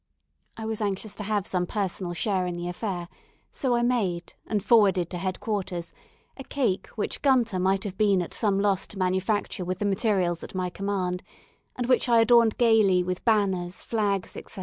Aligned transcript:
I 0.57 0.65
was 0.65 0.81
anxious 0.81 1.15
to 1.17 1.23
have 1.23 1.45
some 1.45 1.67
personal 1.67 2.15
share 2.15 2.47
in 2.47 2.55
the 2.57 2.67
affair, 2.67 3.07
so 3.51 3.75
I 3.75 3.83
made, 3.83 4.33
and 4.47 4.63
forwarded 4.63 5.11
to 5.11 5.19
head 5.19 5.39
quarters, 5.39 5.93
a 6.37 6.43
cake 6.43 6.87
which 6.95 7.21
Gunter 7.21 7.59
might 7.59 7.83
have 7.83 7.99
been 7.99 8.19
at 8.23 8.33
some 8.33 8.59
loss 8.59 8.87
to 8.87 8.97
manufacture 8.97 9.63
with 9.63 9.77
the 9.77 9.85
materials 9.85 10.43
at 10.43 10.55
my 10.55 10.71
command, 10.71 11.21
and 11.75 11.85
which 11.87 12.09
I 12.09 12.19
adorned 12.21 12.57
gaily 12.57 13.03
with 13.03 13.23
banners, 13.25 13.83
flags, 13.83 14.35
etc. 14.35 14.59